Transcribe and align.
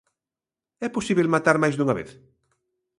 É 0.85 0.87
posíbel 0.95 1.31
matar 1.35 1.57
máis 1.63 1.75
dunha 1.75 1.97
vez? 1.99 2.09